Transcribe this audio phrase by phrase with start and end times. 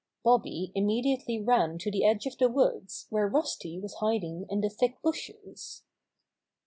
[0.23, 4.61] Bobby imme diately ran to the edge of the woods where Rusty was hiding in
[4.61, 5.83] the thick bushes.